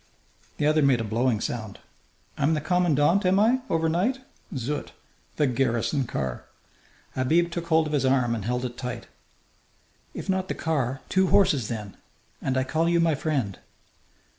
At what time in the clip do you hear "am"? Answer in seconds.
3.23-3.39